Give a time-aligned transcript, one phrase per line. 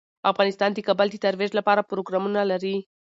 [0.31, 2.75] افغانستان د کابل د ترویج لپاره پروګرامونه لري.